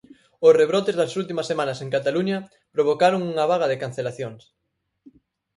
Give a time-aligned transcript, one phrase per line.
[0.47, 2.37] Os rebrotes das últimas semanas en Cataluña
[2.75, 4.41] provocaron unha vaga de cancelacións.